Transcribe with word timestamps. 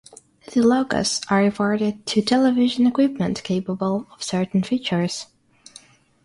The 0.51 0.63
logos 0.63 1.21
are 1.29 1.43
awarded 1.45 2.07
to 2.07 2.23
television 2.23 2.87
equipment 2.87 3.43
capable 3.43 4.07
of 4.11 4.23
certain 4.23 4.63
features. 4.63 5.27